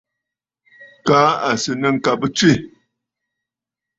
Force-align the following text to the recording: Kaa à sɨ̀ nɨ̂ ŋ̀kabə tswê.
Kaa 1.07 1.31
à 1.47 1.49
sɨ̀ 1.61 1.73
nɨ̂ 1.81 1.91
ŋ̀kabə 1.95 2.27
tswê. 2.35 2.53